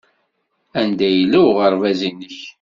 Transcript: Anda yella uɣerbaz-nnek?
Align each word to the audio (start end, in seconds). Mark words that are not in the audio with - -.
Anda 0.79 1.07
yella 1.15 1.39
uɣerbaz-nnek? 1.49 2.37